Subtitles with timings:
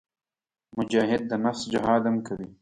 [0.77, 2.49] مجاهد د نفس جهاد هم کوي.